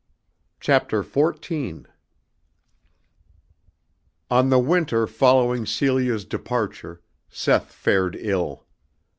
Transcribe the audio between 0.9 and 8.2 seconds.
XIV. On the winter following Celia's departure, Seth fared